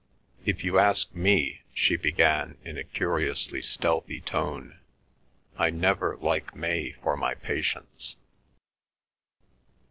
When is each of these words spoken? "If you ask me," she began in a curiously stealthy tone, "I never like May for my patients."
"If 0.45 0.63
you 0.63 0.79
ask 0.79 1.13
me," 1.13 1.61
she 1.75 1.95
began 1.95 2.57
in 2.65 2.75
a 2.75 2.83
curiously 2.83 3.61
stealthy 3.61 4.19
tone, 4.19 4.79
"I 5.59 5.69
never 5.69 6.17
like 6.17 6.55
May 6.55 6.93
for 6.93 7.15
my 7.15 7.35
patients." 7.35 8.17